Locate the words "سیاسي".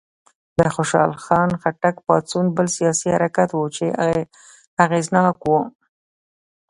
2.77-3.07